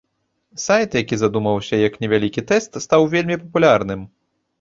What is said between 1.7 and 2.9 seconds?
як невялікі тэст,